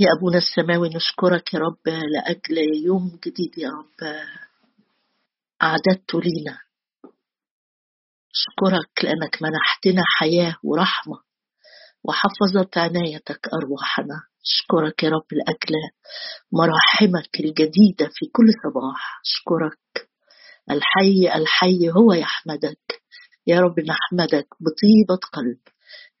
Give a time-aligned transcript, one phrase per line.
[0.00, 4.14] يا أبونا السماوي نشكرك يا رب لأجل يوم جديد يا رب.
[5.62, 6.58] أعددته لينا.
[8.34, 11.18] أشكرك لأنك منحتنا حياة ورحمة
[12.04, 14.22] وحفظت عنايتك أرواحنا.
[14.44, 15.74] أشكرك يا رب لأجل
[16.52, 19.20] مراحمك الجديدة في كل صباح.
[19.24, 20.08] أشكرك.
[20.70, 23.02] الحي الحي هو يحمدك.
[23.46, 25.58] يا رب نحمدك بطيبة قلب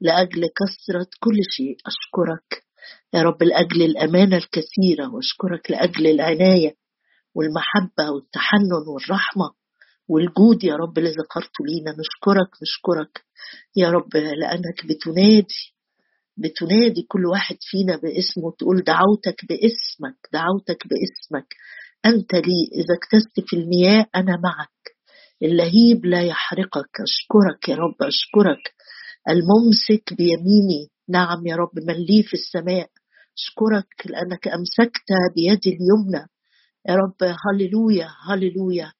[0.00, 1.76] لأجل كثرة كل شيء.
[1.86, 2.71] أشكرك.
[3.14, 6.74] يا رب لأجل الأمانة الكثيرة وأشكرك لأجل العناية
[7.34, 9.50] والمحبة والتحنن والرحمة
[10.08, 11.90] والجود يا رب اللي ذكرته لينا.
[11.90, 13.24] نشكرك نشكرك
[13.76, 15.72] يا رب لأنك بتنادي
[16.36, 21.54] بتنادي كل واحد فينا باسمه تقول دعوتك باسمك دعوتك باسمك.
[22.06, 24.96] أنت لي إذا اكتست في المياه أنا معك.
[25.42, 27.00] اللهيب لا يحرقك.
[27.00, 28.74] أشكرك يا رب أشكرك.
[29.28, 32.90] الممسك بيميني نعم يا رب من لي في السماء.
[33.38, 36.28] أشكرك لأنك أمسكت بيدي اليمنى.
[36.88, 38.92] يا رب هللويا هللويا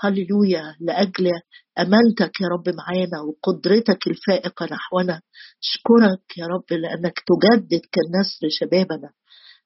[0.00, 0.76] هللويا.
[0.80, 1.30] لأجل
[1.78, 5.20] أمانتك يا رب معانا وقدرتك الفائقة نحونا.
[5.62, 9.10] أشكرك يا رب لأنك تجدد كالنسر شبابنا.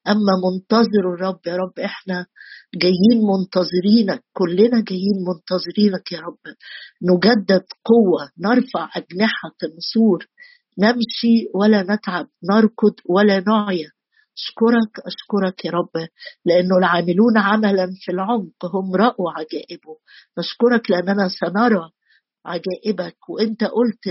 [0.07, 2.25] أما منتظر الرب يا رب إحنا
[2.75, 6.55] جايين منتظرينك كلنا جايين منتظرينك يا رب.
[7.11, 10.27] نجدد قوة نرفع أجنحة النسور.
[10.79, 13.89] نمشي ولا نتعب نركض ولا نعيا.
[14.37, 16.07] أشكرك أشكرك يا رب
[16.45, 19.97] لأنه العاملون عملا في العمق هم رأوا عجائبه.
[20.39, 21.89] نشكرك لأننا سنرى
[22.45, 23.29] عجائبك.
[23.29, 24.05] وإنت قلت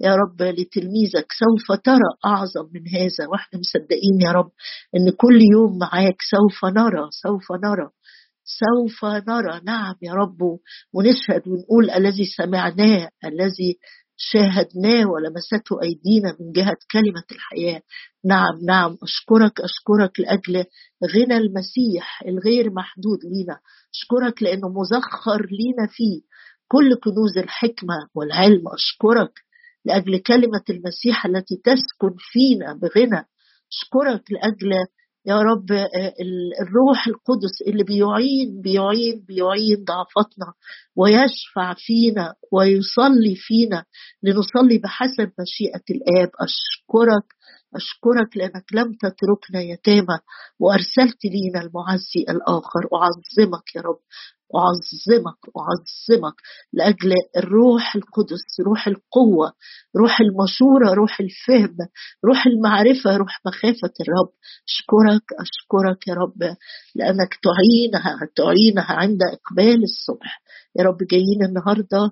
[0.00, 3.28] يا رب لتلميذك سوف ترى أعظم من هذا.
[3.32, 4.50] وإحنا مصدقين يا رب
[4.96, 7.90] إن كل يوم معاك سوف نرى سوف نرى
[8.44, 9.60] سوف نرى.
[9.64, 10.42] نعم يا رب
[10.92, 13.78] ونشهد ونقول الذي سمعناه الذي
[14.22, 17.82] شاهدناه ولمسته أيدينا من جهة كلمة الحياة.
[18.24, 20.64] نعم نعم أشكرك أشكرك لأجل
[21.14, 23.60] غنى المسيح الغير محدود لينا.
[23.94, 26.20] أشكرك لأنه مزخر لينا فيه
[26.68, 28.62] كل كنوز الحكمة والعلم.
[28.68, 29.32] أشكرك
[29.84, 33.24] لأجل كلمة المسيح التي تسكن فينا بغنى.
[33.72, 34.72] أشكرك لأجل
[35.26, 35.70] يا رب
[36.62, 40.52] الروح القدس اللي بيعين بيعين بيعين ضعفتنا
[40.96, 43.84] ويشفع فينا ويصلي فينا
[44.22, 46.30] لنصلي بحسب مشيئة الآب.
[46.40, 47.26] أشكرك
[47.74, 50.18] أشكرك لأنك لم تتركنا يتامى
[50.60, 52.82] وأرسلت لينا المعزي الآخر.
[52.94, 54.00] أعظمك يا رب.
[54.56, 56.34] أعظمك أعظمك
[56.72, 59.52] لأجل الروح القدس روح القوة
[59.96, 61.76] روح المشورة روح الفهم
[62.24, 64.32] روح المعرفة روح مخافة الرب.
[64.68, 66.56] أشكرك أشكرك يا رب
[66.94, 70.42] لأنك تعينها تعينها عند إقبال الصبح.
[70.78, 72.10] يا رب جايين النهاردة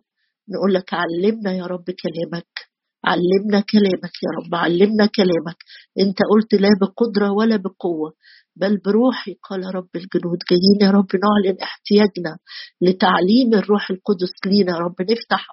[0.50, 2.67] نقول لك علمنا يا رب كلامك.
[3.04, 5.56] علمنا كلامك يا رب علمنا كلامك.
[6.00, 8.12] انت قلت لا بقدرة ولا بقوة
[8.56, 12.38] بل بروحي قال رب الجنود جايين يا رب نعلن احتياجنا
[12.82, 14.72] لتعليم الروح القدس لينا.
[14.72, 15.46] يا رب نفتح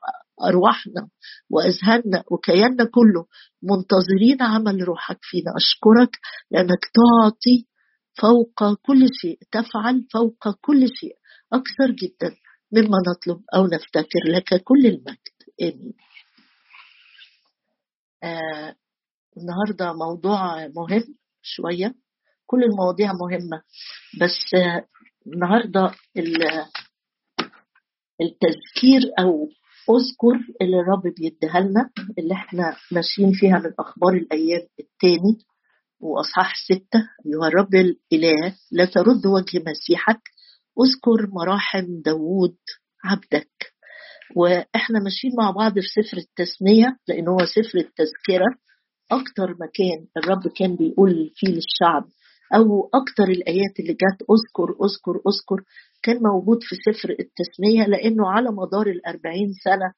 [0.43, 1.09] أرواحنا
[1.49, 3.25] وأذهاننا وكياننا كله
[3.63, 5.51] منتظرين عمل روحك فينا.
[5.57, 6.11] أشكرك
[6.51, 7.67] لأنك تعطي
[8.21, 11.15] فوق كل شيء تفعل فوق كل شيء
[11.53, 12.35] أكثر جدا
[12.71, 15.35] مما نطلب أو نفتكر لك كل المجد.
[15.61, 15.93] آمين.
[19.37, 21.95] النهاردة موضوع مهم شوية.
[22.45, 23.61] كل المواضيع مهمة
[24.21, 24.85] بس آه
[25.27, 25.91] النهاردة
[28.21, 29.49] التذكير أو
[29.89, 35.37] أذكر اللي الرب بيديها لنا اللي إحنا ماشيين فيها من أخبار الأيام التاني
[35.99, 36.99] وأصحاح ستة.
[37.25, 40.21] أيها الرب الإله لا ترد وجه مسيحك
[40.81, 42.57] أذكر مراحم داوود
[43.03, 43.74] عبدك.
[44.35, 48.49] وإحنا ماشيين مع بعض في سفر التثنية لأن هو سفر التذكرة
[49.11, 52.03] أكتر مكان الرب كان بيقول فيه للشعب
[52.55, 55.63] أو أكتر الآيات اللي جت أذكر أذكر أذكر
[56.03, 59.93] كان موجود في سفر التثنية لأنه على مدار الأربعين سنة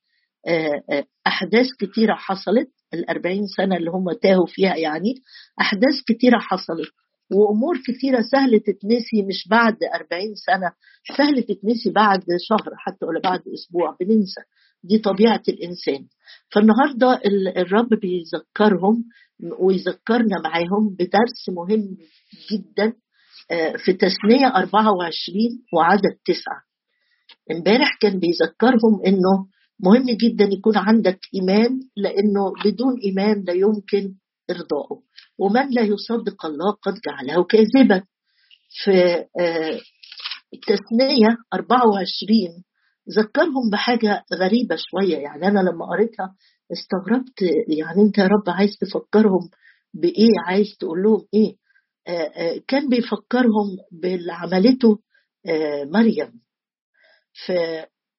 [1.27, 5.13] أحداث كتيرة حصلت الأربعين سنة اللي هم تاهوا فيها يعني
[5.61, 6.91] أحداث كتيرة حصلت.
[7.31, 10.71] وأمور كثيرة سهل تتنسي مش بعد 40 سنة
[11.17, 14.41] سهل تتنسي بعد شهر حتى ولا بعد أسبوع بننسى.
[14.83, 16.07] دي طبيعة الإنسان.
[16.51, 17.21] فالنهاردة
[17.57, 19.03] الرب بيذكرهم
[19.59, 21.97] ويذكرنا معاهم بدرس مهم
[22.51, 22.93] جدا
[23.85, 26.61] في تثنية 24 وعدد تسعة.
[27.51, 29.47] امبارح كان بيذكرهم إنه
[29.79, 34.13] مهم جدا يكون عندك إيمان لأنه بدون إيمان لا يمكن
[34.49, 35.01] ارضائه
[35.37, 38.03] ومن لا يصدق الله قد جعله كاذبا.
[38.69, 39.25] في
[40.53, 42.63] التثنية 24
[43.17, 45.17] ذكرهم بحاجة غريبة شوية.
[45.17, 46.35] يعني أنا لما قريتها
[46.71, 49.49] استغربت يعني أنت يا رب عايز تفكرهم
[49.93, 51.55] بإيه؟ عايز تقول لهم إيه؟
[52.67, 54.99] كان بيفكرهم باللي عملته
[55.93, 56.41] مريم.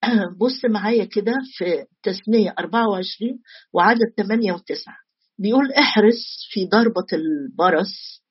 [0.40, 3.38] بص معايا كده في تثنية 24
[3.72, 5.07] وعدد 8 و9
[5.38, 8.22] بيقول احرص في ضربة البرص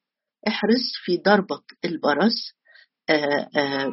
[0.48, 2.54] احرص في ضربة البرص.
[3.09, 3.92] آآ آآ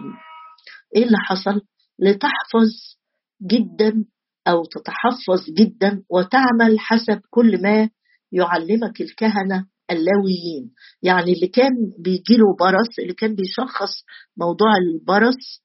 [0.96, 1.60] إيه اللي حصل؟
[1.98, 2.96] لتحفظ
[3.42, 4.04] جدا
[4.48, 7.90] أو تتحفظ جدا وتعمل حسب كل ما
[8.32, 10.72] يعلمك الكهنة اللاويين.
[11.02, 14.04] يعني اللي كان بيجيله برص اللي كان بيشخص
[14.36, 15.63] موضوع البرص آه،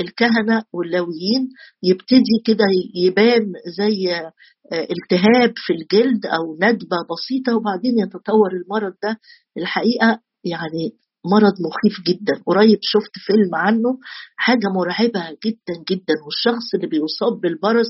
[0.00, 1.48] الكهنة واللاويين
[1.82, 2.64] يبتدي كده
[2.94, 4.32] يبان زي آه،
[4.72, 9.18] التهاب في الجلد أو ندبة بسيطة وبعدين يتطور المرض ده.
[9.58, 10.92] الحقيقة يعني
[11.24, 12.42] مرض مخيف جدا.
[12.46, 13.98] قريب شفت فيلم عنه
[14.36, 16.14] حاجة مرعبة جدا جدا.
[16.24, 17.88] والشخص اللي بيصاب بالبرص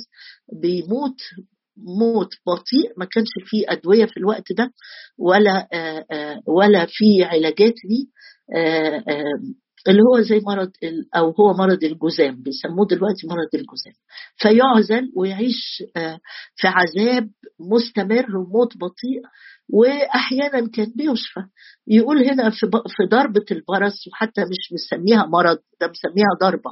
[0.63, 1.19] بيموت
[1.77, 2.93] موت بطيء.
[2.99, 4.73] ما كانش فيه أدوية في الوقت ده
[5.19, 8.07] ولا آه، ولا في علاجات ليه.
[9.89, 10.71] اللي هو زي مرض
[11.17, 13.95] أو هو مرض الجذام بيسموه دلوقتي مرض الجذام.
[14.37, 16.19] فيعزل ويعيش آه،
[16.57, 19.23] في عذاب مستمر وموت بطيء
[19.69, 21.41] وأحيانا كان بيشفى
[21.87, 22.67] يقول هنا في
[22.97, 26.71] في ضربة البرص وحتى مش مسميها مرض ده مسميها ضربة.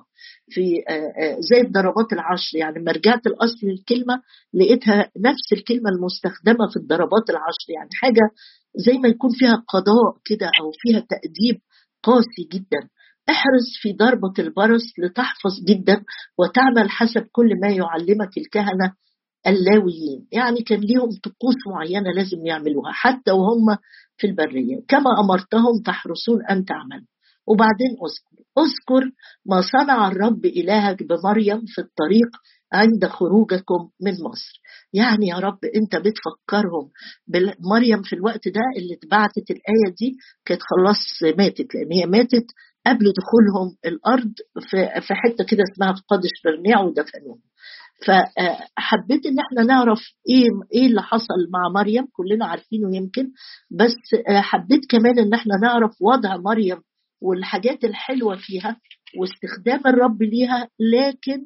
[0.50, 4.22] في آه، آه، زي الضربات العشر يعني لما رجعت الأصل الكلمة
[4.54, 8.30] لقيتها نفس الكلمة المستخدمة في الضربات العشر يعني حاجة
[8.76, 11.60] زي ما يكون فيها قضاء كده أو فيها تأديب
[12.02, 12.88] قاسي جدا.
[13.32, 16.02] احرص في ضربة البرص لتحفظ جدا
[16.38, 18.94] وتعمل حسب كل ما يعلمك الكهنة
[19.46, 20.26] اللاويين.
[20.32, 23.76] يعني كان ليهم طقوس معينة لازم يعملوها حتى وهم
[24.16, 24.76] في البرية.
[24.88, 27.06] كما أمرتهم تحرصون أن تعملوا.
[27.48, 29.10] وبعدين أذكر أذكر
[29.46, 32.28] ما صنع الرب إلهك بمريم في الطريق
[32.72, 34.60] عند خروجكم من مصر.
[34.92, 36.90] يعني يا رب أنت بتفكرهم
[37.70, 42.46] مريم في الوقت ده اللي اتبعتت الآية دي كانت خلاص ماتت لأن هي ماتت
[42.86, 44.32] قبل دخولهم الأرض
[45.06, 47.40] في حتة كده اسمها في قادش برنيع ودفنوهم
[48.06, 49.98] فحبيت إن إحنا نعرف
[50.28, 53.30] إيه إيه اللي حصل مع مريم كلنا عارفينه يمكن
[53.70, 53.94] بس
[54.28, 56.80] حبيت كمان إن إحنا نعرف وضع مريم
[57.22, 58.76] والحاجات الحلوة فيها
[59.18, 61.42] واستخدام الرب ليها لكن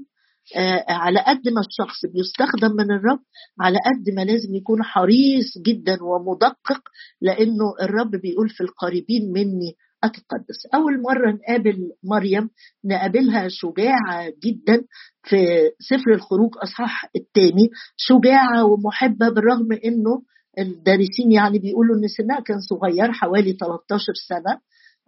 [0.89, 3.21] على قد ما الشخص بيستخدم من الرب
[3.61, 6.81] على قد ما لازم يكون حريص جدا ومدقق
[7.21, 9.75] لأنه الرب بيقول في القريبين مني
[10.07, 10.67] أتقدس.
[10.75, 12.51] أول مرة نقابل مريم
[12.85, 14.83] نقابلها شجاعة جدا
[15.23, 17.71] في سفر الخروج أصحاح الثاني.
[17.97, 20.23] شجاعة ومحبة بالرغم أنه
[20.59, 24.61] الدارسين يعني بيقولوا أن سنها كان صغير حوالي 13 سنة.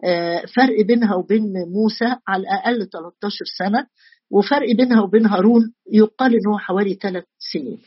[0.03, 3.87] آه، فرق بينها وبين موسى على الأقل 13 سنة.
[4.31, 7.23] وفرق بينها وبين هارون يقال أنه حوالي ثلاث
[7.53, 7.77] سنين.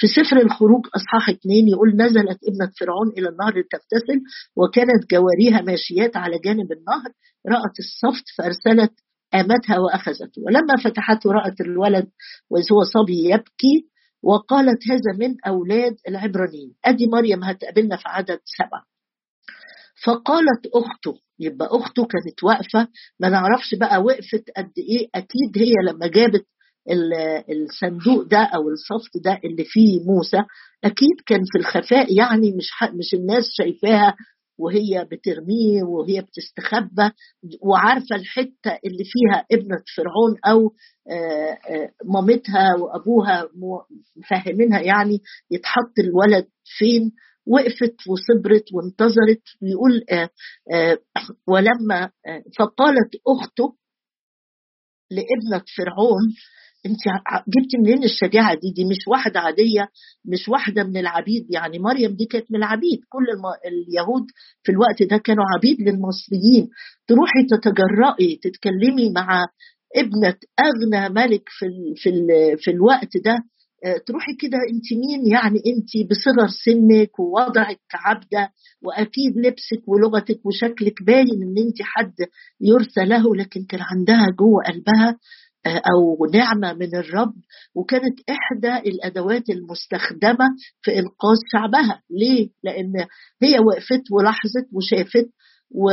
[0.00, 4.20] في سفر الخروج أصحاح اثنين يقول نزلت ابنة فرعون إلى النهر لتغتسل
[4.56, 7.10] وكانت جواريها ماشيات على جانب النهر
[7.48, 8.92] رأت الصفت فأرسلت
[9.34, 10.42] آمتها وأخذته.
[10.46, 12.06] ولما فتحته رأت الولد
[12.50, 13.88] وإذ هو صبي يبكي
[14.22, 18.84] وقالت هذا من أولاد العبرانيين أدي مريم هتقابلنا في عدد سبعة.
[20.04, 22.88] فقالت أخته يبقى أخته كانت واقفة
[23.20, 26.46] ما نعرفش بقى وقفت قد إيه أكيد هي لما جابت
[27.50, 30.38] الصندوق ده أو الصفت ده اللي فيه موسى
[30.84, 34.16] أكيد كان في الخفاء يعني مش مش الناس شايفاها
[34.60, 37.10] وهي بترميه وهي بتستخبى.
[37.62, 40.72] وعارفة الحتة اللي فيها ابنة فرعون أو
[42.04, 43.48] مامتها وأبوها
[44.16, 45.20] مفهمينها يعني
[45.50, 46.46] يتحط الولد
[46.78, 47.12] فين.
[47.46, 50.04] وقفت وصبرت وانتظرت ويقول
[51.48, 52.10] ولما
[52.58, 53.76] فقالت أخته
[55.10, 56.34] لابنة فرعون
[56.88, 57.04] انت
[57.48, 59.88] جبت منين الشجاعة دي؟ دي مش واحدة عادية
[60.24, 61.46] مش واحدة من العبيد.
[61.50, 63.00] يعني مريم دي كانت من العبيد.
[63.08, 63.26] كل.
[63.66, 64.24] اليهود
[64.62, 66.68] في الوقت ده كانوا عبيد للمصريين.
[67.06, 69.46] تروحي تتجرأي تتكلمي مع
[69.96, 71.94] ابنة أغنى ملك في ال...
[71.96, 72.58] في ال...
[72.58, 73.38] في الوقت ده.
[73.84, 78.50] آه، تروحي كده انت مين؟ يعني انت بصغر سنك ووضعك عبدة
[78.82, 82.14] وأكيد لبسك ولغتك وشكلك باين إن انت حد
[82.60, 85.18] يرثى له لكن كان عندها جوه قلبها
[85.76, 87.34] أو نعمة من الرب
[87.74, 90.48] وكانت إحدى الأدوات المستخدمة
[90.82, 92.02] في إنقاذ شعبها.
[92.10, 93.06] ليه؟ لأن
[93.42, 95.28] هي وقفت ولاحظت وشافت
[95.80, 95.90] و...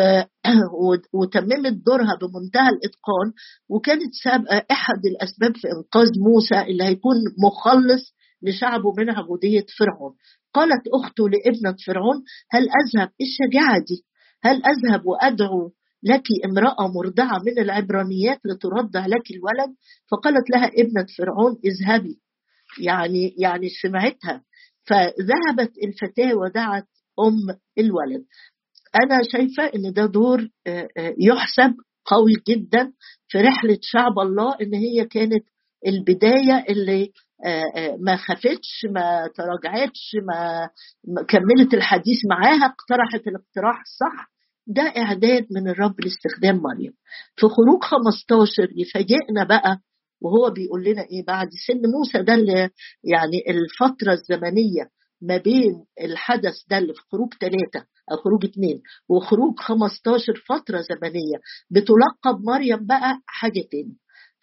[1.14, 3.28] وتممت دورها بمنتهى الإتقان
[3.70, 7.16] وكانت سابقة إحد الأسباب في إنقاذ موسى اللي هيكون
[7.46, 10.16] مخلص لشعبه من عبودية فرعون.
[10.54, 14.06] قالت أخته لابنة فرعون هل أذهب؟ الشجاعة دي؟
[14.44, 15.72] هل أذهب وأدعو
[16.06, 19.76] لك امرأة مرضعة من العبرانيات لترضع لك الولد؟
[20.12, 22.20] فقالت لها ابنة فرعون اذهبي.
[22.82, 24.44] يعني يعني سمعتها.
[24.88, 26.88] فذهبت الفتاة ودعت
[27.20, 28.26] أم الولد.
[29.04, 30.48] أنا شايفة إن ده دور
[31.20, 32.92] يحسب قوي جدا
[33.28, 35.44] في رحلة شعب الله إن هي كانت
[35.88, 37.12] البداية اللي
[38.00, 40.70] ما خافتش ما تراجعتش ما
[41.28, 44.35] كملت الحديث معاها اقترحت الاقتراح الصح.
[44.68, 46.94] ده إعداد من الرب لاستخدام مريم.
[47.36, 49.80] في خروج 15 يفاجئنا بقى
[50.22, 52.70] وهو بيقول لنا إيه؟ بعد سن موسى ده اللي
[53.04, 54.90] يعني الفترة الزمنية
[55.22, 61.38] ما بين الحدث ده اللي في خروج ثلاثة أو خروج اثنين وخروج 15 فترة زمنية
[61.72, 63.98] بتلقب مريم بقى حاجة تاني.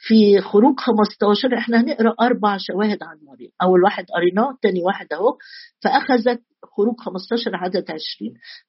[0.04, 3.50] في خروج 15 إحنا هنقرأ أربع شواهد عن مريم.
[3.62, 5.38] أول واحد قريناه تاني واحد أهو.
[5.82, 6.42] فأخذت
[6.76, 8.00] خروج 15 عدد 20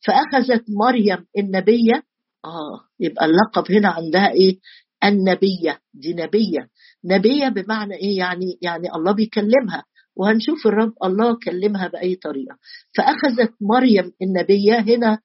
[0.06, 2.04] فأخذت مريم النبية
[2.46, 4.60] آه يبقى اللقب هنا عندها إيه؟
[5.04, 6.70] النبية دي نبية.
[7.06, 9.84] نبية بمعنى إيه؟ يعني يعني الله بيكلمها
[10.16, 12.56] وهنشوف الرب الله كلمها بأي طريقة.
[12.98, 15.20] فأخذت مريم النبية هنا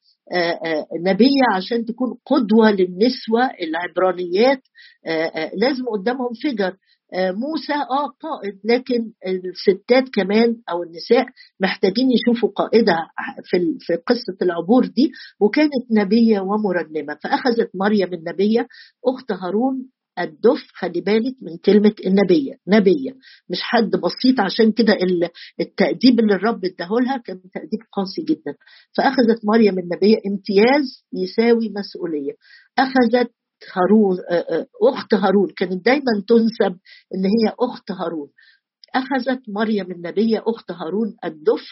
[1.06, 4.62] نبية عشان تكون قدوة للنسوة العبرانيات
[5.54, 6.76] لازم قدامهم فجر.
[7.14, 11.26] موسى آه قائد لكن الستات كمان أو النساء
[11.60, 12.96] محتاجين يشوفوا قائدة
[13.44, 15.10] في في قصة العبور دي
[15.40, 17.14] وكانت نبية ومرنمة.
[17.22, 18.66] فأخذت مريم النبية
[19.06, 19.86] أخت هارون
[20.18, 23.10] الدف خلي بالك من كلمة النبية نبية.
[23.50, 24.96] مش حد بسيط عشان كده
[25.60, 28.54] التأديب اللي الرب اداهولها كان تأديب قاسي جدا.
[28.96, 32.32] فأخذت مريم النبية امتياز يساوي مسؤولية.
[32.78, 33.30] أخذت
[33.76, 34.16] هارون
[34.82, 36.78] أخت هارون كانت دايما تنسب
[37.14, 38.28] إن هي أخت هارون.
[38.94, 41.64] أخذت مريم النبية أخت هارون الدف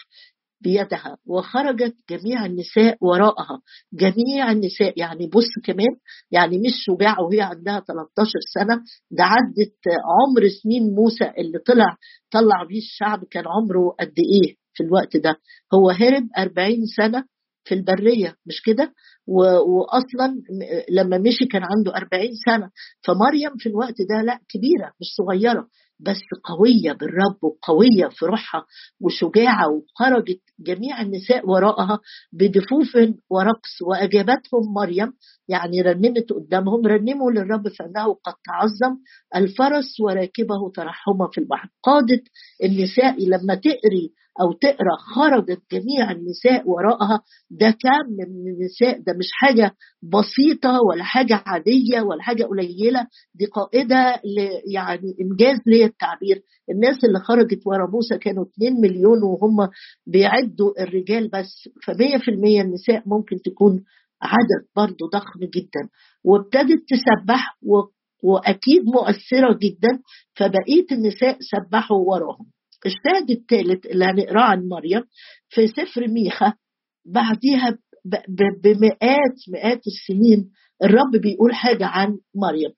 [0.61, 3.61] بيدها وخرجت جميع النساء وراءها.
[3.93, 5.97] جميع النساء يعني بص كمان
[6.31, 11.97] يعني مش شجاعة وهي عندها 13 سنة ده عدت عمر سنين موسى اللي طلع
[12.31, 15.37] طلع بيه الشعب كان عمره قد إيه في الوقت ده.
[15.75, 17.25] هو هرب 40 سنة
[17.67, 18.93] في البرية مش كده؟
[19.27, 20.43] واصلا
[20.91, 22.71] لما مشي كان عنده 40 سنة.
[23.03, 25.69] فمريم في الوقت ده لا كبيرة مش صغيرة
[26.01, 28.65] بس قوية بالرب وقوية في روحها
[29.01, 32.01] وشجاعة وخرجت جميع النساء وراءها
[32.33, 32.97] بدفوف
[33.31, 33.83] ورقص.
[33.83, 35.13] وأجابتهم مريم
[35.49, 38.97] يعني رنمت قدامهم رنموا للرب فإنه قد تعظم
[39.37, 41.69] الفرس وراكبه ترحما في البحر.
[41.83, 42.23] قادت
[42.65, 49.29] النساء لما تقري أو تقرأ خرجت جميع النساء وراءها ده كم من النساء؟ ده مش
[49.33, 49.71] حاجة
[50.03, 54.21] بسيطة ولا حاجة عادية ولا حاجة قليلة دي قائدة
[54.73, 59.69] يعني إنجاز لي التعبير الناس اللي خرجت ورا موسى كانوا 2 مليون وهم
[60.07, 63.85] بيعدوا الرجال بس فمية في المية النساء ممكن تكون
[64.23, 65.89] عدد برضه ضخم جدا.
[66.25, 67.83] وابتدت تسبح و...
[68.23, 70.01] وأكيد مؤثرة جدا
[70.35, 72.47] فبقيه النساء سبحوا وراهم.
[72.87, 75.03] الشاهد الثالث اللي هنقراه عن مريم
[75.49, 76.55] في سفر ميخا
[77.07, 77.79] بعديها
[78.63, 80.51] بمئات مئات السنين
[80.85, 82.71] الرب بيقول حاجة عن مريم.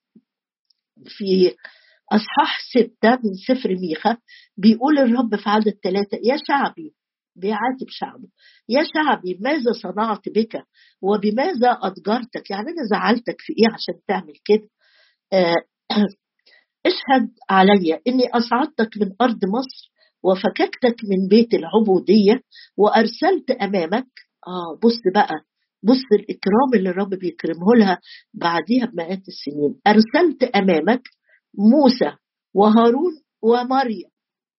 [1.06, 1.54] في
[2.12, 4.16] أصحاح ستة من سفر ميخا
[4.56, 6.94] بيقول الرب في عدد ثلاثة يا شعبي
[7.36, 8.28] بيعاتب شعبه
[8.68, 10.62] يا شعبي ماذا صنعت بك؟
[11.02, 14.68] وبماذا أضجرتك يعني أنا زعلتك في إيه عشان تعمل كده؟
[16.88, 19.90] اشهد علي إني أصعدتك من أرض مصر
[20.22, 22.40] وفككتك من بيت العبودية
[22.76, 24.06] وأرسلت أمامك.
[24.46, 25.34] آه بص بقى
[25.82, 27.98] بص الإكرام اللي الرب بيكرمه لها
[28.34, 29.74] بعديها بمئات السنين.
[29.86, 31.02] أرسلت أمامك
[31.58, 32.16] موسى
[32.54, 34.08] وهارون ومريم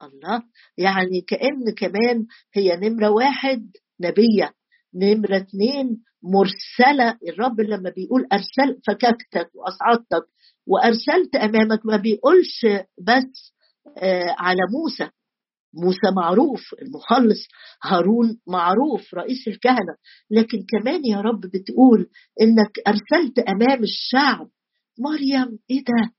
[0.02, 0.42] الله
[0.76, 3.70] يعني كأن كمان هي نمرة واحد
[4.00, 4.52] نبية.
[4.95, 7.18] نمرة اتنين مرسلة.
[7.28, 10.28] الرب لما بيقول أرسل فككتك وأصعدتك
[10.66, 12.66] وأرسلت أمامك ما بيقولش
[13.07, 13.52] بس
[14.38, 15.11] على موسى.
[15.75, 17.49] موسى معروف المخلص.
[17.83, 19.97] هارون معروف رئيس الكهنة.
[20.30, 22.09] لكن كمان يا رب بتقول
[22.40, 24.49] إنك أرسلت أمام الشعب.
[24.99, 26.12] مريم إيه ده؟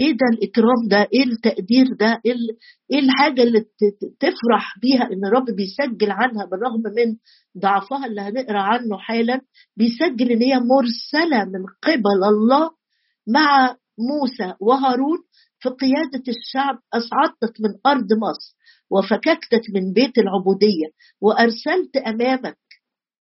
[0.00, 3.60] إيه ده الإكرام ده؟ إيه التقدير ده؟ إيه الحاجة اللي
[4.20, 7.16] تفرح بيها إن الرب بيسجل عنها بالرغم من
[7.62, 9.40] ضعفها اللي هنقرأ عنه حالا؟
[9.76, 12.70] بيسجل إن هي مرسلة من قبل الله
[13.28, 15.18] مع موسى وهارون
[15.58, 18.56] في قيادة الشعب اصعدتك من أرض مصر
[18.90, 20.86] وفككتك من بيت العبودية
[21.20, 22.58] وأرسلت أمامك.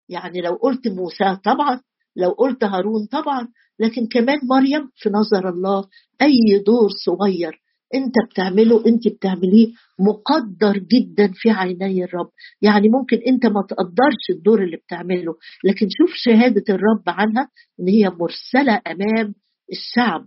[0.10, 1.82] يعني لو قلت موسى طبعا
[2.16, 3.48] لو قلت هارون طبعا
[3.80, 5.86] لكن كمان مريم في نظر الله
[6.22, 7.62] أي دور صغير
[7.96, 9.68] أنت بتعمله أنت بتعمليه
[10.00, 12.30] مقدر جدا في عيني الرب.
[12.62, 18.10] يعني ممكن أنت ما تقدرش الدور اللي بتعمله لكن شوف شهادة الرب عنها إن هي
[18.10, 19.34] مرسلة أمام
[19.72, 20.26] الشعب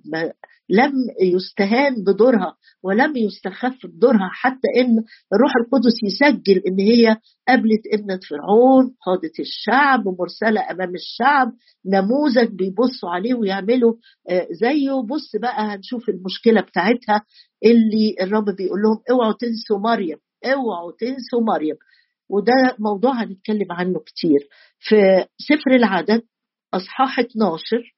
[0.70, 4.96] لم يستهان بدورها ولم يستخف بدورها حتى إن
[5.34, 7.16] الروح القدس يسجل إن هي
[7.48, 11.52] قابلت ابنه فرعون قادت الشعب مرسلة أمام الشعب
[11.86, 13.94] نموذج بيبصوا عليه ويعملوا
[14.30, 14.92] آه، زيه.
[15.10, 17.24] بص بقى هنشوف المشكلة بتاعتها
[17.64, 21.76] اللي الرب بيقول لهم اوعوا تنسوا مريم اوعوا تنسوا مريم.
[22.30, 24.48] وده موضوع هنتكلم عنه كتير.
[24.78, 24.96] في
[25.38, 26.22] سفر العدد
[26.74, 27.97] أصحاح 12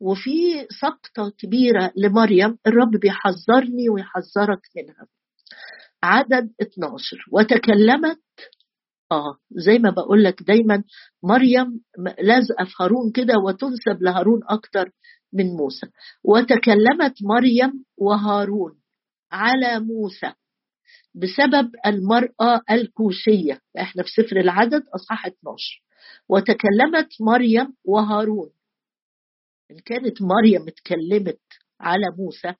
[0.00, 5.06] وفي سقطة كبيرة لمريم الرب بيحذرني ويحذرك منها.
[6.02, 8.20] عدد 12 وتكلمت
[9.12, 10.84] آه زي ما بقول لك دايما
[11.22, 11.80] مريم
[12.22, 14.90] لازقة في هارون كده وتنسب لهارون أكتر
[15.32, 15.86] من موسى.
[16.24, 18.78] وتكلمت مريم وهارون
[19.32, 20.32] على موسى
[21.14, 23.60] بسبب المرأة الكوشية.
[23.80, 25.82] إحنا في سفر العدد أصحاح 12
[26.28, 28.50] وتكلمت مريم وهارون
[29.70, 31.40] إن كانت مريم اتكلمت
[31.80, 32.54] على موسى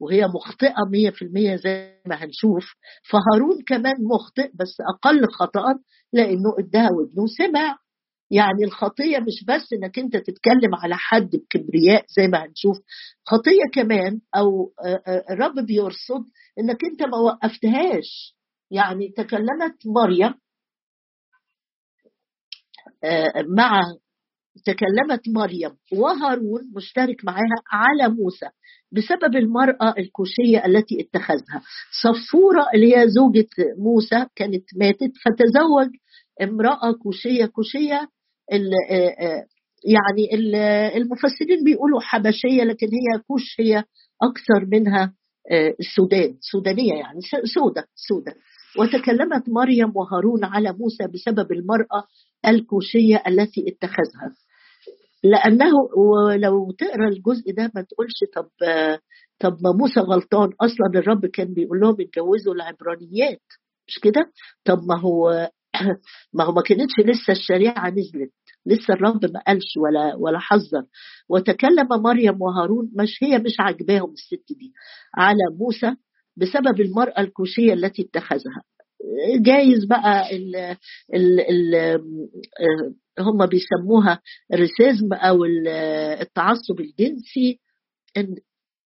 [0.00, 2.74] وهي مخطئة مية في المية زي ما هنشوف
[3.10, 5.64] فهارون كمان مخطئ بس أقل خطأ
[6.12, 7.78] لأنه اداها ودنه سمع.
[8.30, 12.76] يعني الخطية مش بس إنك أنت تتكلم على حد بكبرياء زي ما هنشوف
[13.26, 14.72] خطية كمان أو
[15.30, 16.24] الرب بيرصد
[16.58, 18.36] إنك أنت ما وقفتهاش.
[18.70, 20.34] يعني تكلمت مريم
[23.56, 23.82] مع
[24.64, 28.46] تكلمت مريم وهارون مشترك معها على موسى
[28.92, 31.62] بسبب المرأة الكوشية التي اتخذها.
[32.02, 35.88] صفورة اللي هي زوجة موسى كانت ماتت فتزوج
[36.42, 38.08] امرأة كوشية كوشية
[39.84, 40.34] يعني
[40.96, 43.84] المفسرين بيقولوا حبشية لكن هي كوش هي
[44.22, 45.14] أكثر منها
[45.80, 47.20] السودان سودانية يعني
[47.54, 48.34] سودة سودة.
[48.78, 52.04] وتكلمت مريم وهارون على موسى بسبب المرأة
[52.48, 54.32] الكوشية التي اتخذها.
[55.24, 58.48] لأنه ولو تقرأ الجزء ده ما تقولش طب
[59.38, 60.50] طب ما موسى غلطان.
[60.60, 63.42] أصلا الرب كان بيقول لهم اتجوزوا العبرانيات.
[63.88, 64.32] مش كده؟
[64.64, 65.50] طب ما هو
[66.34, 68.32] ما هو ما كانتش لسه الشريعة نزلت.
[68.66, 70.84] لسه الرب ما قالش ولا ولا حذر.
[71.28, 74.72] وتكلم مريم وهارون مش هي مش عاجباهم الست دي.
[75.16, 75.96] على موسى
[76.36, 78.62] بسبب المرأة الكوشية التي اتخذها.
[79.40, 80.56] جايز بقى ال
[81.14, 81.74] ال ال
[83.20, 84.20] هم بيسموها
[84.52, 85.44] الريسيزم أو
[86.20, 87.60] التعصب الجنسي.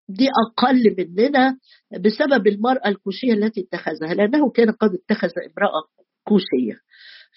[0.08, 1.58] دي أقل مننا
[2.00, 5.82] بسبب المرأة الكوشية التي اتخذها لأنه كان قد اتخذ امرأة
[6.24, 6.80] كوشية.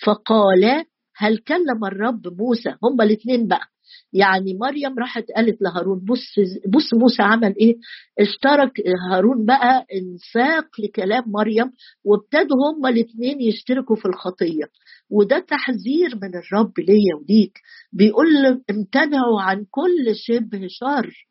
[0.05, 3.67] فقال هل كلم الرب موسى؟ هما الاثنين بقى.
[4.13, 6.35] يعني مريم راحت قالت لهارون بص
[6.73, 7.75] بص موسى عمل إيه؟
[8.19, 8.71] اشترك
[9.11, 11.71] هارون بقى انساق لكلام مريم
[12.05, 14.63] وابتدوا هما الاثنين يشتركوا في الخطية.
[15.09, 17.59] وده تحذير من الرب ليا وليك.
[17.93, 18.27] بيقول
[18.69, 21.30] امتنعوا عن كل شبه شر.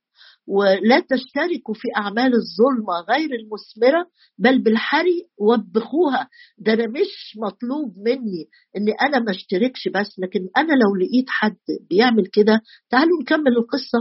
[0.50, 4.06] ولا تشتركوا في أعمال الظلمة غير المثمرة
[4.38, 10.72] بل بالحري وبخوها ده أنا مش مطلوب مني إني أنا ما أشتركش بس لكن أنا
[10.72, 11.56] لو لقيت حد
[11.90, 12.60] بيعمل كده
[12.90, 13.98] تعالوا نكمل القصة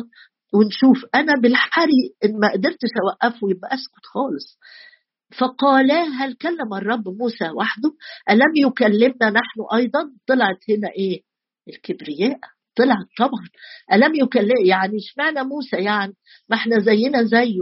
[0.54, 1.06] ونشوف.
[1.16, 4.58] أنا بالحري إن ما قدرتش أوقفه يبقى أسكت خالص.
[5.40, 7.90] فقالا هل كلم الرب موسى وحده؟
[8.30, 11.22] ألم يكلمنا نحن أيضا؟ طلعت هنا إيه؟
[11.70, 12.40] الكبرياء.
[12.80, 13.46] طلعت طبعا.
[13.94, 16.14] ألم يكلم يعني إشمعنى موسى يعني؟
[16.50, 17.62] ما إحنا زينا زيه.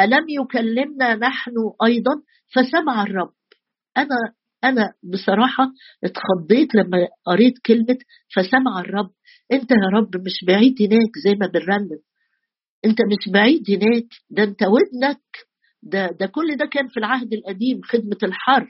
[0.00, 1.52] ألم يكلمنا نحن
[1.86, 2.12] أيضا؟
[2.54, 3.32] فسمع الرب.
[3.96, 4.16] أنا
[4.64, 5.70] أنا بصراحة
[6.04, 7.98] اتخضيت لما قريت كلمة
[8.36, 9.10] فسمع الرب.
[9.52, 11.98] أنت يا رب مش بعيد هناك زي ما بنرنم.
[12.84, 14.06] أنت مش بعيد هناك.
[14.30, 15.22] ده أنت ودنك.
[15.82, 18.68] ده ده كل ده كان في العهد القديم خدمة الحر.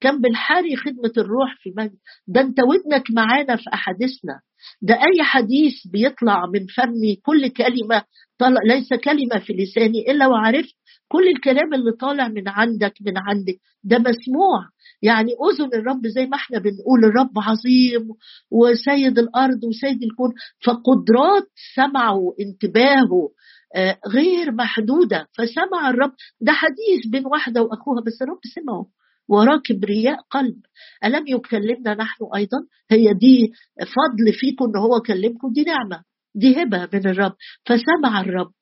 [0.00, 1.98] كان بالحري خدمة الروح في مجد.
[2.26, 4.40] ده أنت ودنك معانا في أحاديثنا.
[4.82, 8.02] ده أي حديث بيطلع من فمي كل كلمة
[8.38, 10.74] طلع ليس كلمة في لساني إلا وعرفت
[11.08, 13.58] كل الكلام اللي طالع من عندك من عندك.
[13.84, 14.68] ده مسموع.
[15.02, 18.08] يعني أذن الرب زي ما إحنا بنقول الرب عظيم
[18.50, 20.32] وسيد الأرض وسيد الكون
[20.64, 23.30] فقدرات سمعه وانتباهه
[23.76, 25.26] آه، غير محدودة.
[25.38, 26.12] فسمع الرب.
[26.40, 28.86] ده حديث بين واحدة وأخوها بس الرب سمعه.
[29.28, 30.56] وراه كبرياء قلب.
[31.04, 32.58] ألم يكلمنا نحن أيضا؟
[32.90, 36.02] هي دي فضل فيكم إن هو كلمكم دي نعمة
[36.34, 37.32] دي هبة من الرب.
[37.66, 38.52] فسمع الرب.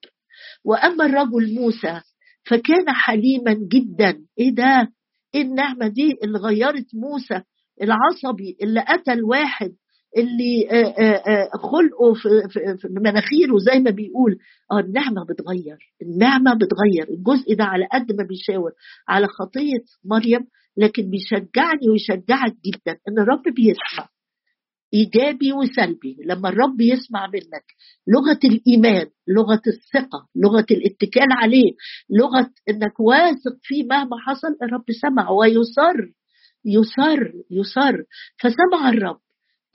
[0.65, 2.01] وأما الرجل موسى
[2.45, 4.19] فكان حليما جدا.
[4.39, 4.89] إيه ده؟
[5.35, 7.43] إيه النعمة دي اللي غيرت موسى؟
[7.83, 9.73] العصبي اللي قتل واحد.
[10.17, 12.15] اللي آه، آه، آه، خلقه
[12.79, 14.39] في مناخيره زي ما بيقول.
[14.73, 17.09] آه النعمة بتغير النعمة بتغير.
[17.19, 18.73] الجزء ده على قد ما بيشاور
[19.09, 20.41] على خطية مريم
[20.77, 24.09] لكن بيشجعني ويشجعك جدا إن الرب بيسمع
[24.95, 26.17] إيجابي وسلبي.
[26.27, 27.65] لما الرب يسمع منك
[28.09, 31.73] لغة الإيمان لغة الثقة لغة الاتكال عليه
[32.11, 36.13] لغة إنك واثق فيه مهما حصل الرب سمع ويصر
[36.65, 38.03] يصر يصر
[38.39, 39.21] فسمع الرب.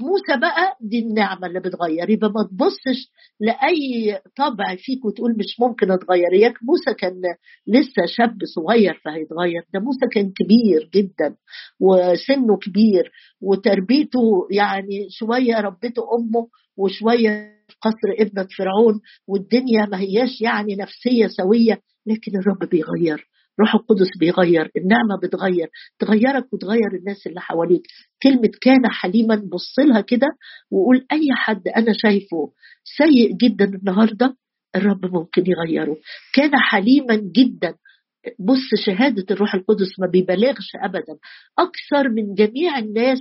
[0.01, 2.09] موسى بقى دي النعمة اللي بتغير.
[2.09, 6.33] يبقى ما تبصش لأي طبع فيك وتقول مش ممكن أتغير.
[6.33, 7.21] اياك موسى كان
[7.67, 9.61] لسه شاب صغير فهيتغير.
[9.73, 11.35] ده موسى كان كبير جدا
[11.79, 20.41] وسنه كبير وتربيته يعني شوية ربته أمه وشوية في قصر ابنة فرعون والدنيا ما هياش
[20.41, 23.27] يعني نفسية سوية لكن الرب بيغير.
[23.59, 25.69] روح القدس بيغير النعمة بتغير
[25.99, 27.81] تغيرك وتغير الناس اللي حواليك.
[28.23, 30.27] كلمة كان حليما بص لها كده
[30.71, 32.51] وقول أي حد أنا شايفه
[32.97, 34.35] سيء جدا النهارده
[34.75, 35.97] الرب ممكن يغيره.
[36.33, 37.75] كان حليما جدا.
[38.39, 41.17] بص شهادة الروح القدس ما بيبالغش ابدا.
[41.59, 43.19] أكثر من جميع الناس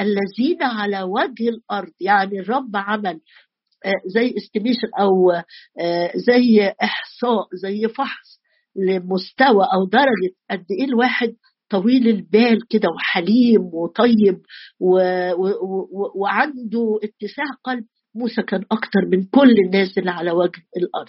[0.00, 3.20] الذين على وجه الأرض يعني الرب عمل
[3.84, 5.30] آه، زي استيميشن أو
[5.80, 8.39] آه، زي إحصاء زي فحص
[8.76, 11.34] لمستوى أو درجة قد إيه الواحد
[11.70, 14.40] طويل البال كده وحليم وطيب
[14.80, 14.94] و...
[15.32, 15.48] و...
[15.92, 16.12] و...
[16.14, 21.08] وعنده اتساع قلب موسى كان أكتر من كل الناس اللي على وجه الأرض.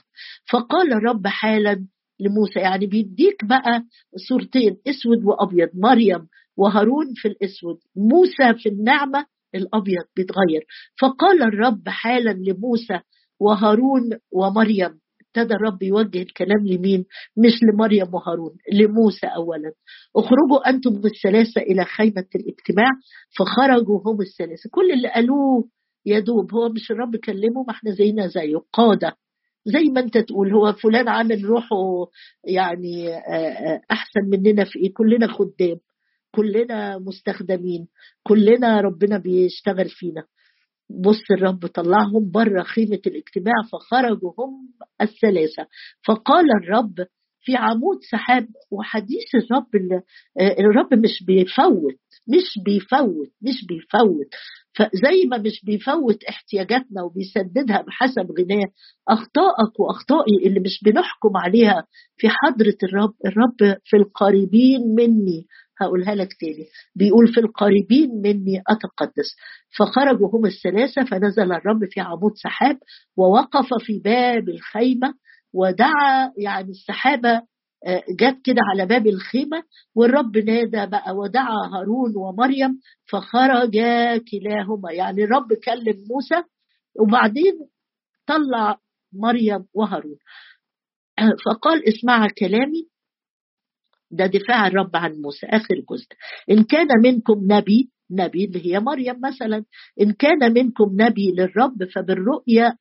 [0.52, 1.86] فقال الرب حالا
[2.20, 3.84] لموسى يعني بيديك بقى
[4.30, 10.66] صورتين أسود وأبيض مريم وهارون في الأسود موسى في النعمة الأبيض بيتغير.
[11.02, 13.00] فقال الرب حالا لموسى
[13.40, 15.00] وهارون ومريم
[15.36, 17.06] ابتدى الرب يوجه الكلام لمين؟
[17.38, 19.72] مش لمريم وهارون لموسى اولا.
[20.16, 22.90] اخرجوا أنتم الثلاثة إلى خيمة الاجتماع
[23.38, 24.70] فخرجوا هم الثلاثة.
[24.72, 25.70] كل اللي قالوه
[26.06, 28.62] يا دوب هو مش الرب كلمه ما إحنا زينا زيه.
[28.74, 29.16] قادة.
[29.66, 31.76] زي ما انت تقول هو فلان عامل روحه
[32.44, 33.18] يعني
[33.92, 35.78] أحسن مننا في إيه؟ كلنا خدام.
[36.36, 37.88] كلنا مستخدمين.
[38.24, 40.24] كلنا ربنا بيشتغل فينا.
[41.00, 44.70] بص الرب طلعهم بره خيمة الاجتماع فخرجوا هم
[45.02, 45.68] الثلاثة.
[46.08, 46.96] فقال الرب
[47.44, 49.94] في عمود سحاب وحديث الرب
[50.60, 51.96] الرب مش بيفوت
[52.30, 54.28] مش بيفوت مش بيفوت.
[54.76, 58.68] فزي ما مش بيفوت احتياجاتنا وبيسددها بحسب غناه
[59.10, 61.86] أخطائك وأخطائي اللي مش بنحكم عليها
[62.18, 65.46] في حضرة الرب الرب في القريبين مني.
[65.82, 66.66] هقولها لك تاني.
[66.96, 69.36] بيقول في القريبين مني أتقدس.
[69.78, 72.78] فخرجوا هم الثلاثة فنزل الرب في عمود سحاب
[73.18, 75.14] ووقف في باب الخيمة
[75.54, 77.42] ودعا يعني السحابة
[77.88, 79.64] آه، جت كده على باب الخيمة
[79.96, 82.80] والرب نادى بقى ودعا هارون ومريم
[83.12, 84.92] فخرجا كلاهما.
[84.92, 86.44] يعني الرب كلم موسى
[87.00, 87.54] وبعدين
[88.28, 88.78] طلع
[89.14, 90.18] مريم وهارون.
[91.20, 92.88] آه، فقال اسمع كلامي
[94.12, 96.08] ده دفاع الرب عن موسى آخر جزء.
[96.52, 99.66] إن كان منكم نبي نبي اللي هي مريم مثلا
[100.02, 102.76] إن كان منكم نبي للرب فبالرؤيا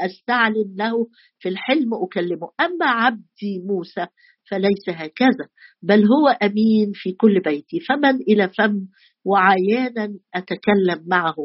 [0.00, 1.06] أستعلن له
[1.38, 2.50] في الحلم أكلمه.
[2.60, 4.06] أما عبدي موسى
[4.50, 5.48] فليس هكذا
[5.82, 7.80] بل هو أمين في كل بيتي.
[7.80, 8.86] فمن إلى فم
[9.24, 11.36] وعيانا أتكلم معه.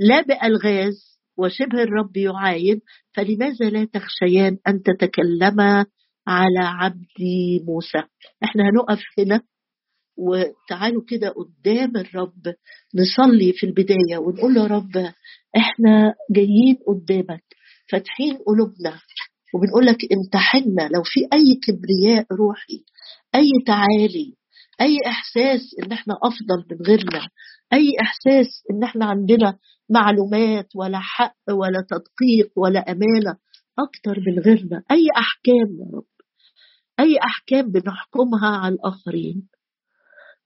[0.00, 2.80] لا بألغاز وشبه الرب يعاين
[3.14, 5.86] فلماذا لا تخشيان أن تتكلما
[6.28, 7.98] على عبدي موسى.
[8.44, 9.40] إحنا هنقف هنا
[10.16, 12.54] وتعالوا كده قدام الرب
[12.94, 14.96] نصلي في البداية ونقول له يا رب
[15.56, 17.44] إحنا جايين قدامك
[17.90, 19.00] فاتحين قلوبنا
[19.54, 20.88] وبنقول لك امتحنا.
[20.96, 22.84] لو في أي كبرياء روحي
[23.34, 24.34] أي تعالي
[24.80, 27.28] أي إحساس إن إحنا أفضل من غيرنا
[27.72, 29.58] أي إحساس إن إحنا عندنا
[29.90, 33.36] معلومات ولا حق ولا تدقيق ولا أمانة
[33.78, 36.04] أكتر من غيرنا أي أحكام يا رب.
[37.00, 39.48] أي أحكام بنحكمها على الآخرين.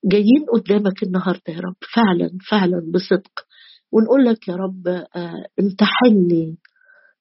[0.04, 3.46] جايين قدامك النهاردة يا رب فعلا فعلا بصدق.
[3.92, 6.56] ونقول لك يا رب آه، امتحني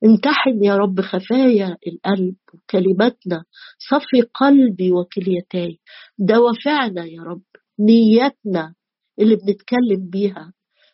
[0.05, 3.43] امتحن يا رب خفايا القلب وكلماتنا
[3.89, 5.79] صفي قلبي وكليتاي
[6.19, 7.41] دوافعنا يا رب
[7.79, 8.73] نياتنا
[9.19, 10.53] اللي بنتكلم بيها.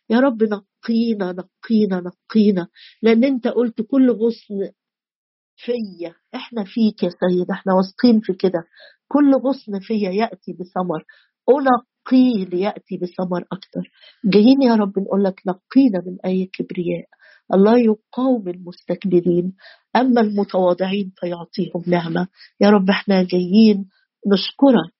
[0.09, 2.67] يا رب نقينا نقينا نقينا.
[3.01, 4.71] لأن أنت قلت كل غصن
[5.57, 6.13] فيا.
[6.35, 8.63] إحنا فيك يا سيد إحنا واثقين في كده.
[9.07, 11.03] كل غصن فيا يأتي بثمر.
[11.49, 13.91] انقيه لياتي بثمر أكتر.
[14.25, 17.05] جايين يا رب نقول لك نقينا من أي كبرياء.
[17.53, 19.53] الله يقاوم المستكبرين
[19.95, 22.27] أما المتواضعين فيعطيهم نعمة.
[22.61, 23.89] يا رب إحنا جايين
[24.27, 24.93] نشكرك.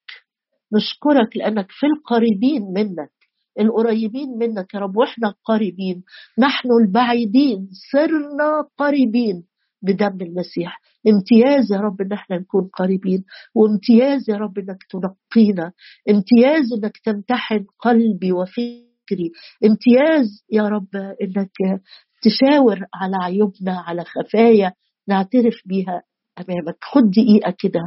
[0.74, 3.12] نشكرك لأنك في القريبين منك
[3.60, 6.04] القريبين منك يا رب وإحنا قريبين.
[6.39, 9.43] نحن البعيدين صرنا قريبين.
[9.81, 10.81] بدم المسيح.
[11.07, 13.23] امتياز يا رب إن إحنا نكون قريبين
[13.55, 15.71] وامتياز يا رب إنك تنقينا.
[16.09, 19.31] امتياز إنك تمتحن قلبي وفي فكري
[19.65, 21.81] امتياز يا رب إنك
[22.21, 24.73] تشاور على عيوبنا على خفايا
[25.07, 26.01] نعترف بيها
[26.39, 26.77] أمامك.
[26.81, 27.81] خد دقيقة كده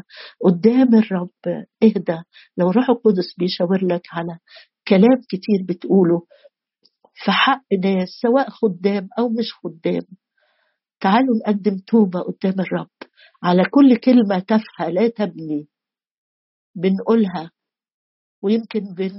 [0.44, 2.18] قدام الرب اهدى.
[2.56, 4.38] لو الروح القدس بيشاور لك على
[4.88, 6.22] كلام كتير بتقوله
[7.14, 10.02] في حق ناس سواء خدام أو مش خدام.
[11.00, 12.90] تعالوا نقدم توبة قدام الرب.
[13.42, 15.68] على كل كلمة تافهة لا تبني.
[16.74, 17.50] بنقولها.
[18.42, 19.12] ويمكن بن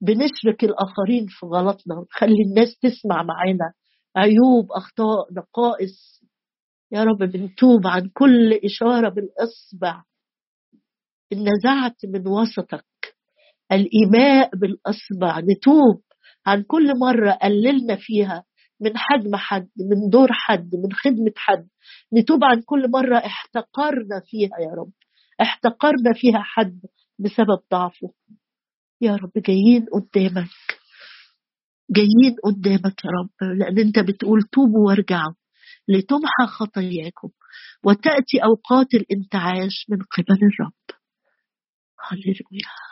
[0.00, 1.94] بنشرك الآخرين في غلطنا.
[1.98, 3.72] ونخلي الناس تسمع معانا.
[4.16, 6.22] عيوب أخطاء نقائص.
[6.92, 10.02] يا رب بنتوب عن كل إشارة بالإصبع.
[11.32, 13.16] إن نزعت من وسطك.
[13.72, 15.38] الإيماء بالإصبع.
[15.40, 16.02] نتوب
[16.46, 18.44] عن كل مرة قللنا فيها.
[18.82, 21.68] من حجم حد من دور حد من خدمة حد.
[22.14, 24.92] نتوب عن كل مرة احتقرنا فيها يا رب.
[25.42, 26.80] احتقرنا فيها حد
[27.18, 28.12] بسبب ضعفه.
[29.00, 30.48] يا رب جايين قدامك.
[31.90, 35.34] جايين قدامك يا رب لأن أنت بتقول توبوا وارجعوا
[35.88, 37.28] لتمحى خطاياكم
[37.84, 40.98] وتأتي أوقات الانتعاش من قبل الرب.
[42.08, 42.91] هللويا.